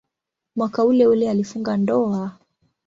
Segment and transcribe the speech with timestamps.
[0.55, 2.37] Mwaka uleule alifunga ndoa.